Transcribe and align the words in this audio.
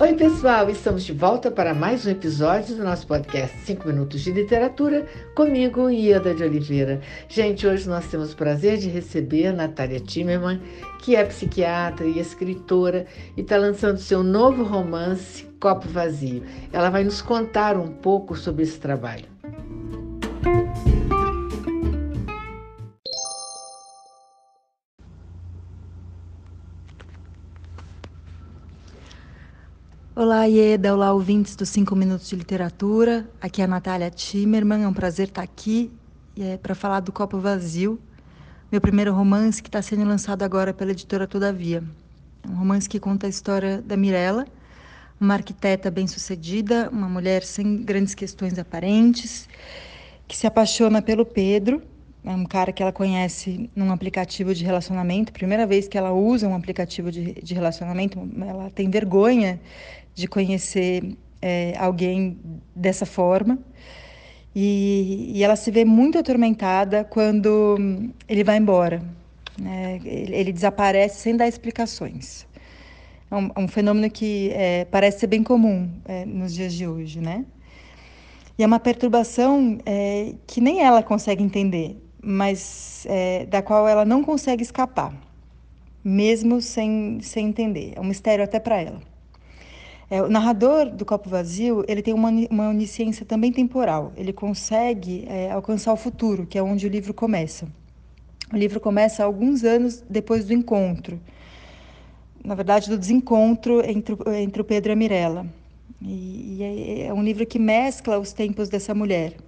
Oi, 0.00 0.14
pessoal, 0.14 0.70
estamos 0.70 1.02
de 1.02 1.12
volta 1.12 1.50
para 1.50 1.74
mais 1.74 2.06
um 2.06 2.10
episódio 2.10 2.76
do 2.76 2.84
nosso 2.84 3.04
podcast 3.04 3.58
5 3.64 3.88
Minutos 3.88 4.20
de 4.20 4.30
Literatura, 4.30 5.04
comigo, 5.34 5.90
Ieda 5.90 6.32
de 6.32 6.44
Oliveira. 6.44 7.00
Gente, 7.28 7.66
hoje 7.66 7.88
nós 7.88 8.06
temos 8.06 8.32
o 8.32 8.36
prazer 8.36 8.78
de 8.78 8.88
receber 8.88 9.52
Natália 9.52 9.98
Timmerman, 9.98 10.62
que 11.00 11.16
é 11.16 11.24
psiquiatra 11.24 12.06
e 12.06 12.20
escritora 12.20 13.06
e 13.36 13.40
está 13.40 13.56
lançando 13.56 13.98
seu 13.98 14.22
novo 14.22 14.62
romance, 14.62 15.44
Copo 15.58 15.88
Vazio. 15.88 16.44
Ela 16.72 16.90
vai 16.90 17.02
nos 17.02 17.20
contar 17.20 17.76
um 17.76 17.88
pouco 17.88 18.36
sobre 18.36 18.62
esse 18.62 18.78
trabalho. 18.78 19.26
Olá, 30.20 30.46
Ieda. 30.46 30.92
Olá, 30.92 31.12
ouvintes 31.12 31.54
dos 31.54 31.68
5 31.68 31.94
Minutos 31.94 32.28
de 32.28 32.34
Literatura. 32.34 33.30
Aqui 33.40 33.62
é 33.62 33.66
a 33.66 33.68
Natália 33.68 34.10
Timmerman. 34.10 34.82
É 34.82 34.88
um 34.88 34.92
prazer 34.92 35.28
estar 35.28 35.42
aqui 35.42 35.92
é, 36.36 36.56
para 36.56 36.74
falar 36.74 36.98
do 36.98 37.12
Copo 37.12 37.38
Vazio, 37.38 38.00
meu 38.68 38.80
primeiro 38.80 39.14
romance 39.14 39.62
que 39.62 39.68
está 39.68 39.80
sendo 39.80 40.04
lançado 40.04 40.42
agora 40.42 40.74
pela 40.74 40.90
editora 40.90 41.24
Todavia. 41.24 41.84
É 42.42 42.48
um 42.48 42.56
romance 42.56 42.88
que 42.88 42.98
conta 42.98 43.28
a 43.28 43.30
história 43.30 43.80
da 43.80 43.96
Mirella, 43.96 44.44
uma 45.20 45.34
arquiteta 45.34 45.88
bem-sucedida, 45.88 46.90
uma 46.90 47.08
mulher 47.08 47.44
sem 47.44 47.76
grandes 47.84 48.12
questões 48.12 48.58
aparentes, 48.58 49.48
que 50.26 50.36
se 50.36 50.48
apaixona 50.48 51.00
pelo 51.00 51.24
Pedro, 51.24 51.80
é 52.24 52.30
um 52.30 52.44
cara 52.44 52.72
que 52.72 52.82
ela 52.82 52.92
conhece 52.92 53.70
num 53.74 53.92
aplicativo 53.92 54.54
de 54.54 54.64
relacionamento. 54.64 55.32
Primeira 55.32 55.66
vez 55.66 55.88
que 55.88 55.96
ela 55.96 56.12
usa 56.12 56.48
um 56.48 56.54
aplicativo 56.54 57.10
de, 57.10 57.34
de 57.34 57.54
relacionamento, 57.54 58.28
ela 58.40 58.70
tem 58.70 58.90
vergonha 58.90 59.60
de 60.14 60.26
conhecer 60.26 61.16
é, 61.40 61.74
alguém 61.78 62.38
dessa 62.74 63.06
forma. 63.06 63.58
E, 64.54 65.32
e, 65.34 65.44
ela 65.44 65.54
se 65.54 65.70
vê 65.70 65.84
muito 65.84 66.18
atormentada 66.18 67.04
quando 67.04 67.78
ele 68.28 68.42
vai 68.42 68.56
embora. 68.56 69.02
Né? 69.56 70.00
Ele, 70.04 70.34
ele, 70.34 70.52
desaparece 70.52 71.20
sem 71.20 71.36
dar 71.36 71.46
explicações. 71.46 72.46
É 73.30 73.36
um, 73.36 73.50
é 73.54 73.60
um 73.60 73.68
fenômeno 73.68 74.10
que 74.10 74.50
é, 74.54 74.84
parece 74.86 75.20
ser 75.20 75.26
bem 75.28 75.42
comum 75.42 75.88
é, 76.04 76.24
nos 76.24 76.54
dias 76.54 76.72
de 76.72 76.86
hoje, 76.86 77.20
né? 77.20 77.44
E 78.58 78.64
é 78.64 78.66
uma 78.66 78.80
perturbação 78.80 79.78
é, 79.86 80.34
que 80.46 80.60
nem 80.60 80.80
ela 80.80 81.00
consegue 81.00 81.44
entender, 81.44 81.96
mas 82.30 83.06
é, 83.08 83.46
da 83.46 83.62
qual 83.62 83.88
ela 83.88 84.04
não 84.04 84.22
consegue 84.22 84.62
escapar, 84.62 85.14
mesmo 86.04 86.60
sem, 86.60 87.20
sem 87.22 87.46
entender. 87.46 87.94
É 87.96 88.00
um 88.02 88.04
mistério 88.04 88.44
até 88.44 88.60
para 88.60 88.78
ela. 88.78 89.00
É, 90.10 90.20
o 90.20 90.28
narrador 90.28 90.90
do 90.90 91.06
Copo 91.06 91.30
Vazio, 91.30 91.86
ele 91.88 92.02
tem 92.02 92.12
uma, 92.12 92.28
uma 92.50 92.68
onisciência 92.68 93.24
também 93.24 93.50
temporal. 93.50 94.12
Ele 94.14 94.30
consegue 94.30 95.24
é, 95.26 95.50
alcançar 95.50 95.90
o 95.90 95.96
futuro, 95.96 96.44
que 96.44 96.58
é 96.58 96.62
onde 96.62 96.86
o 96.86 96.90
livro 96.90 97.14
começa. 97.14 97.66
O 98.52 98.56
livro 98.58 98.78
começa 98.78 99.24
alguns 99.24 99.64
anos 99.64 100.04
depois 100.08 100.44
do 100.44 100.52
encontro. 100.52 101.18
Na 102.44 102.54
verdade, 102.54 102.90
do 102.90 102.98
desencontro 102.98 103.80
entre, 103.88 104.14
entre 104.42 104.60
o 104.60 104.64
Pedro 104.66 104.90
e 104.90 104.92
a 104.92 104.96
Mirella. 104.96 105.46
E, 106.02 106.58
e 106.58 106.62
é, 106.62 107.06
é 107.06 107.14
um 107.14 107.22
livro 107.22 107.46
que 107.46 107.58
mescla 107.58 108.18
os 108.18 108.34
tempos 108.34 108.68
dessa 108.68 108.94
mulher. 108.94 109.47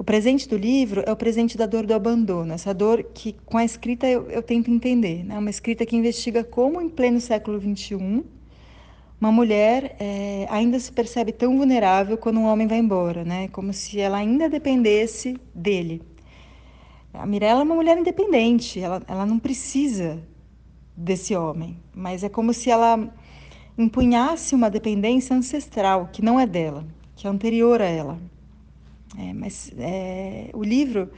O 0.00 0.02
presente 0.02 0.48
do 0.48 0.56
livro 0.56 1.02
é 1.04 1.12
o 1.12 1.14
presente 1.14 1.58
da 1.58 1.66
dor 1.66 1.84
do 1.84 1.92
abandono, 1.92 2.54
essa 2.54 2.72
dor 2.72 3.04
que, 3.12 3.34
com 3.44 3.58
a 3.58 3.64
escrita, 3.66 4.06
eu, 4.06 4.30
eu 4.30 4.42
tento 4.42 4.70
entender. 4.70 5.22
Né? 5.22 5.38
uma 5.38 5.50
escrita 5.50 5.84
que 5.84 5.94
investiga 5.94 6.42
como, 6.42 6.80
em 6.80 6.88
pleno 6.88 7.20
século 7.20 7.60
XXI, 7.60 8.24
uma 9.20 9.30
mulher 9.30 9.96
é, 10.00 10.46
ainda 10.48 10.80
se 10.80 10.90
percebe 10.90 11.32
tão 11.32 11.54
vulnerável 11.58 12.16
quando 12.16 12.40
um 12.40 12.46
homem 12.46 12.66
vai 12.66 12.78
embora, 12.78 13.26
né? 13.26 13.48
Como 13.48 13.74
se 13.74 14.00
ela 14.00 14.16
ainda 14.16 14.48
dependesse 14.48 15.36
dele. 15.54 16.00
A 17.12 17.26
Mirella 17.26 17.60
é 17.60 17.64
uma 17.64 17.74
mulher 17.74 17.98
independente, 17.98 18.80
ela, 18.80 19.02
ela 19.06 19.26
não 19.26 19.38
precisa 19.38 20.18
desse 20.96 21.36
homem, 21.36 21.76
mas 21.94 22.24
é 22.24 22.30
como 22.30 22.54
se 22.54 22.70
ela 22.70 23.06
empunhasse 23.76 24.54
uma 24.54 24.70
dependência 24.70 25.36
ancestral 25.36 26.08
que 26.10 26.24
não 26.24 26.40
é 26.40 26.46
dela, 26.46 26.86
que 27.14 27.26
é 27.26 27.30
anterior 27.30 27.82
a 27.82 27.86
ela. 27.86 28.18
É, 29.18 29.32
mas 29.32 29.72
é, 29.78 30.50
o 30.52 30.62
livro 30.62 31.10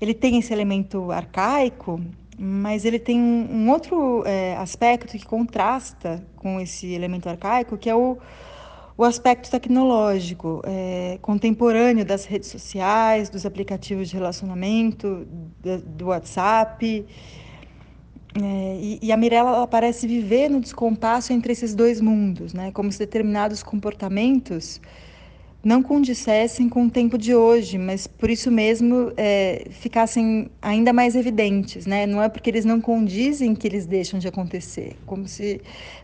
ele 0.00 0.14
tem 0.14 0.38
esse 0.38 0.52
elemento 0.52 1.10
arcaico 1.10 2.00
mas 2.38 2.84
ele 2.84 2.98
tem 2.98 3.20
um, 3.20 3.48
um 3.50 3.70
outro 3.70 4.24
é, 4.26 4.56
aspecto 4.56 5.16
que 5.16 5.24
contrasta 5.24 6.24
com 6.36 6.60
esse 6.60 6.92
elemento 6.92 7.28
arcaico, 7.28 7.76
que 7.76 7.88
é 7.88 7.94
o, 7.94 8.18
o 8.96 9.04
aspecto 9.04 9.50
tecnológico, 9.50 10.60
é, 10.64 11.18
contemporâneo 11.22 12.04
das 12.04 12.24
redes 12.24 12.48
sociais, 12.48 13.28
dos 13.28 13.46
aplicativos 13.46 14.08
de 14.08 14.16
relacionamento, 14.16 15.26
do, 15.60 15.78
do 15.82 16.06
WhatsApp. 16.06 17.06
É, 18.36 18.78
e, 18.80 18.98
e, 19.00 19.12
a 19.12 19.16
Mirella 19.16 19.64
parece 19.68 20.08
viver 20.08 20.48
no 20.48 20.60
descompasso 20.60 21.32
entre 21.32 21.52
esses 21.52 21.72
dois 21.72 22.00
mundos, 22.00 22.52
né? 22.52 22.72
como 22.72 22.90
se 22.90 22.98
determinados 22.98 23.62
comportamentos 23.62 24.80
não 25.64 25.82
condissessem 25.82 26.68
com 26.68 26.84
o 26.86 26.90
tempo 26.90 27.16
de 27.16 27.34
hoje, 27.34 27.78
mas 27.78 28.06
por 28.06 28.28
isso 28.28 28.50
mesmo 28.50 29.12
é, 29.16 29.66
ficassem 29.70 30.50
ainda 30.60 30.92
mais 30.92 31.16
evidentes, 31.16 31.86
né? 31.86 32.06
Não 32.06 32.22
é 32.22 32.28
porque 32.28 32.50
eles 32.50 32.64
não 32.64 32.80
condizem 32.80 33.54
que 33.54 33.66
eles 33.66 33.86
deixam 33.86 34.18
de 34.20 34.28
acontecer, 34.28 34.96
como 35.06 35.26
se 35.26 35.60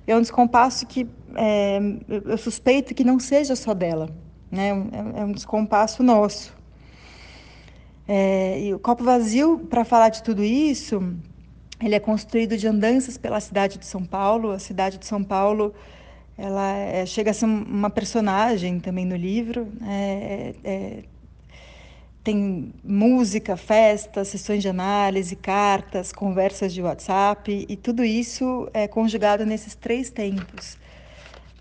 é 0.07 0.17
um 0.17 0.21
descompasso 0.21 0.87
que 0.87 1.07
é, 1.37 1.79
eu 2.09 2.39
suspeito 2.39 2.95
que 2.95 3.05
não 3.05 3.21
seja 3.21 3.55
só 3.55 3.75
dela, 3.75 4.09
né? 4.51 4.71
É, 4.71 5.21
é 5.21 5.25
um 5.25 5.33
descompasso 5.33 6.03
nosso. 6.03 6.59
É, 8.09 8.61
e 8.61 8.75
o 8.75 8.79
copo 8.79 9.05
vazio, 9.05 9.59
para 9.71 9.85
falar 9.85 10.09
de 10.09 10.23
tudo 10.23 10.43
isso, 10.43 11.15
ele 11.81 11.95
é 11.95 12.01
construído 12.01 12.57
de 12.57 12.67
andanças 12.67 13.17
pela 13.17 13.39
cidade 13.41 13.79
de 13.79 13.87
São 13.87 14.05
Paulo. 14.05 14.51
A 14.51 14.59
cidade 14.59 14.99
de 14.99 15.07
São 15.07 15.23
Paulo 15.23 15.73
ela 16.41 16.73
é, 16.73 17.05
chega 17.05 17.33
a 17.33 17.35
ser 17.35 17.45
uma 17.45 17.91
personagem 17.91 18.81
também 18.81 19.05
no 19.05 19.15
livro. 19.15 19.69
É, 19.87 20.55
é, 20.65 21.03
tem 22.25 22.73
música, 22.83 23.59
festa, 23.59 24.25
sessões 24.25 24.63
de 24.63 24.69
análise, 24.69 25.37
cartas, 25.37 26.13
conversas 26.13 26.73
de 26.73 26.81
WhatsApp 26.81 27.67
e 27.69 27.77
tudo 27.77 28.03
isso 28.03 28.69
é 28.73 28.89
conjugado 28.89 29.45
nesses 29.45 29.75
três 29.75 30.09
tempos. 30.09 30.79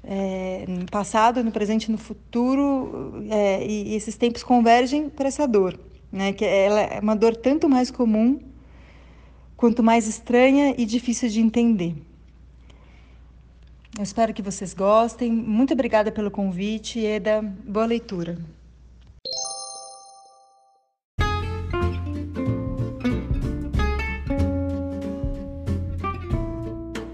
É, 0.01 0.63
no 0.65 0.85
passado, 0.85 1.43
no 1.43 1.51
presente 1.51 1.85
e 1.85 1.91
no 1.91 1.97
futuro, 1.97 3.21
é, 3.29 3.65
e, 3.65 3.89
e, 3.89 3.95
esses 3.95 4.15
tempos 4.15 4.43
convergem 4.43 5.09
para 5.09 5.27
essa 5.27 5.45
dor, 5.45 5.77
né? 6.09 6.31
que 6.31 6.45
ela 6.45 6.79
é 6.79 6.99
uma 7.01 7.17
dor 7.17 7.35
tanto 7.35 7.67
mais 7.67 7.91
comum 7.91 8.39
quanto 9.57 9.83
mais 9.83 10.07
estranha 10.07 10.73
e 10.77 10.85
difícil 10.85 11.27
de 11.27 11.41
entender. 11.41 11.95
Eu 13.99 14.03
espero 14.03 14.33
que 14.33 14.41
vocês 14.41 14.73
gostem. 14.73 15.29
Muito 15.29 15.73
obrigada 15.73 16.09
pelo 16.09 16.31
convite, 16.31 17.05
Eda. 17.05 17.41
Boa 17.41 17.85
leitura. 17.85 18.37